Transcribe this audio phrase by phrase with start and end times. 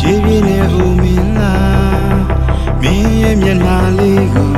[0.00, 2.18] ကိုမင်းလား
[2.82, 4.52] မင်းရဲ့မျက်နှာလေးကို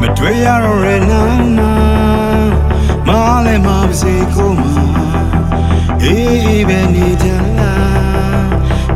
[0.00, 1.22] မတွေ့ရတော့ရနာ
[1.58, 1.72] နာ
[3.06, 3.08] မ
[3.44, 4.62] လည်းမပါစေကိုမ
[6.02, 7.28] အေးအေးပဲနေကြ
[7.58, 8.48] လား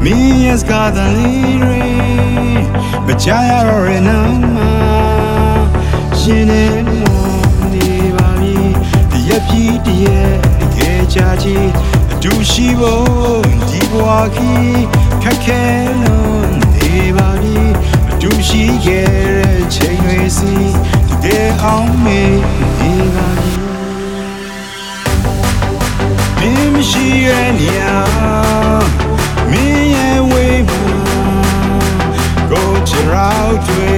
[0.02, 1.82] မင်းရဲ့စကားတလေးတွေ
[3.06, 4.18] မချရတော့ရနာ
[4.56, 4.70] နာ
[6.18, 7.28] ရှင်နေမော
[7.72, 8.56] နေပါပြီ
[9.10, 11.56] တရက်ပြီးတရက်တကယ်ချာချီ
[12.10, 15.62] အတူရှိဖို့ဒီဘဝကြီး ခက်ခဲ
[16.02, 17.56] လို့နေပါပြီ
[18.10, 20.54] အတူရှိခဲ့တဲ့ချိန်တွေစီ
[21.08, 22.38] တကယ်အောင်မေး
[22.78, 23.52] နေပါပြီ
[26.38, 27.96] မင်းမရှိရဲ့နေရာ
[29.50, 30.82] မင်းရဲ့ဝေးမှာ
[32.50, 33.94] ကိုချင်ရောက်တွေ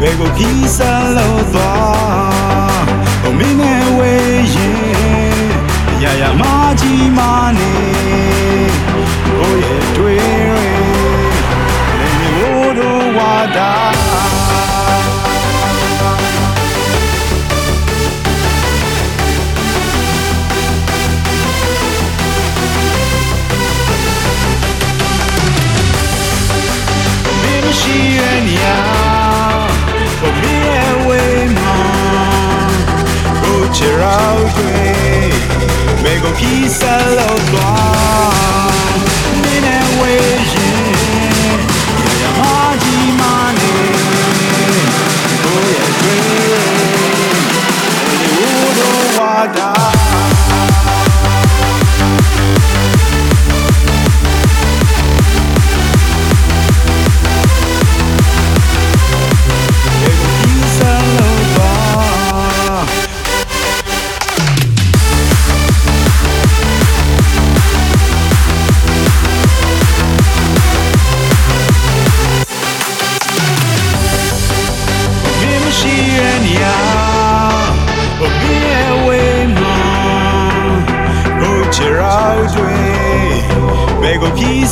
[0.00, 0.78] ဘယ်ကိုခီးစ
[1.16, 2.51] လို့သွား
[36.52, 36.62] မေ
[37.52, 37.71] ကို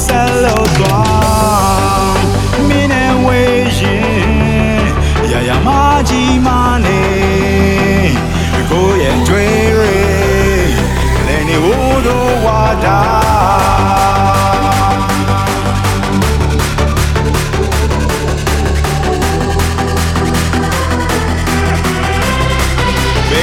[0.07, 2.21] ဆက်လို့သွား
[2.69, 4.85] မင်းနဲ့ဝေးရင်
[5.33, 5.69] ရရမ
[6.09, 6.49] ကြီးမ
[6.85, 7.03] နေ
[8.71, 9.45] ကိုရဲ့ကြွေ
[9.79, 9.99] ရေ
[11.27, 13.01] လည်းနေဖို့တော့ဝါတာ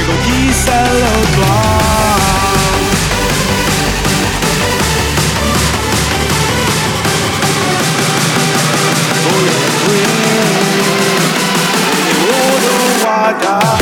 [0.06, 1.87] ကိုကြီးဆက်လို့သွား
[13.32, 13.77] God.